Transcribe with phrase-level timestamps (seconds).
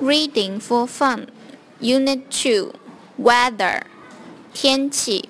[0.00, 1.26] Reading for Fun.
[1.78, 2.72] Unit 2
[3.18, 3.82] Weather.
[4.54, 5.28] 天气。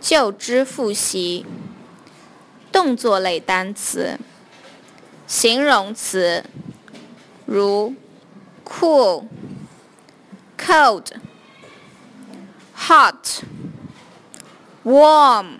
[0.00, 1.44] 旧知复习。
[2.70, 4.20] 动作类单词。
[5.26, 6.44] 形容词。
[7.44, 7.94] 如
[8.64, 9.26] cool
[10.56, 11.06] cold
[12.76, 13.42] hot
[14.84, 15.58] warm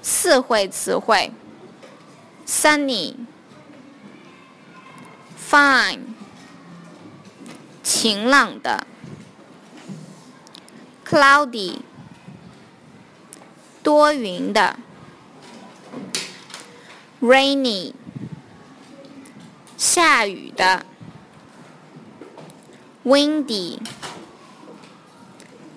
[0.00, 1.32] 四会词汇。
[2.46, 3.16] sunny
[5.50, 6.00] fine，
[7.82, 8.86] 晴朗的
[11.06, 11.78] ；cloudy，
[13.82, 14.78] 多云的
[17.22, 17.94] ；rainy，
[19.78, 20.84] 下雨的
[23.06, 23.78] ；windy，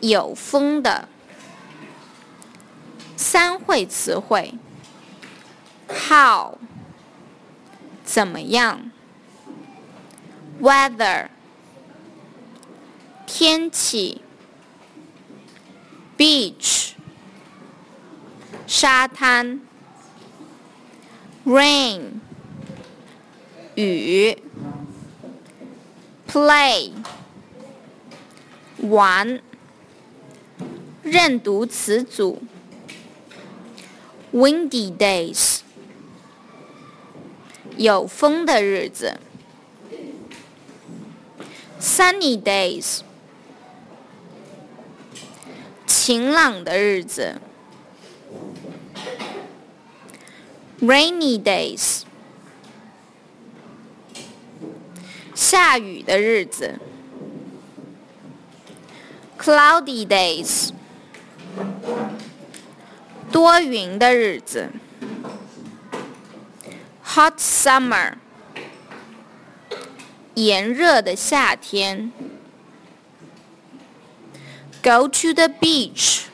[0.01, 1.07] 有风的。
[3.15, 4.55] 三会词汇
[5.87, 6.57] ：how，
[8.03, 8.90] 怎么样
[10.60, 11.28] ？weather
[13.26, 14.22] 天气，
[16.16, 16.92] beach
[18.66, 19.60] 沙滩，
[21.44, 22.20] rain
[23.74, 24.38] 雨，
[26.26, 26.92] play
[28.78, 29.40] 玩，
[31.02, 32.42] 认读词组，
[34.32, 35.60] windy days
[37.76, 39.18] 有风的日子。
[41.81, 42.99] Sunny days，
[45.87, 47.41] 晴朗的日子。
[50.79, 52.03] Rainy days，
[55.33, 56.79] 下雨的日子。
[59.39, 60.69] Cloudy days，
[63.31, 64.69] 多云的日子。
[67.15, 68.20] Hot summer。
[70.40, 72.12] 炎热的夏天。
[74.82, 76.24] Go to the beach，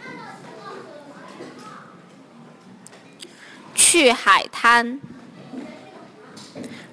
[3.74, 5.00] 去海滩。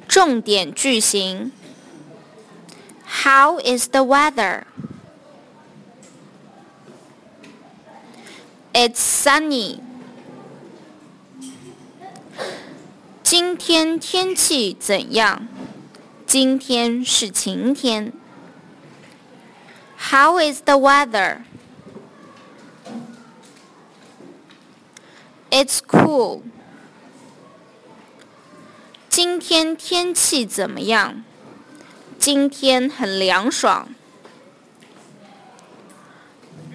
[0.08, 1.52] 重点句型：
[3.24, 4.64] How is the weather?
[8.72, 9.80] It's sunny.
[13.22, 15.48] 今天天气怎样？
[16.35, 18.13] 今天是晴天。
[19.97, 21.43] How is the weather?
[25.49, 26.43] It's cool.
[29.09, 31.23] 今天天气怎么样？
[32.19, 33.91] 今天很凉爽。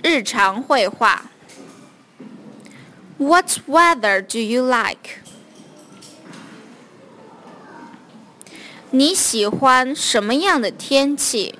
[0.02, 1.26] 日常会话。
[3.18, 5.20] What weather do you like?
[8.92, 11.60] 你喜欢什么样的天气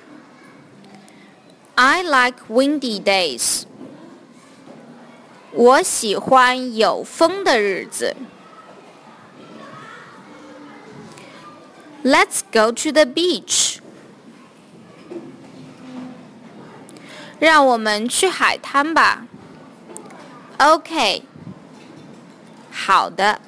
[1.76, 3.62] ？I like windy days。
[5.52, 8.16] 我喜欢有风的日子。
[12.02, 13.78] Let's go to the beach。
[17.38, 19.24] 让我们去海滩吧。
[20.58, 21.22] OK。
[22.72, 23.40] 好的。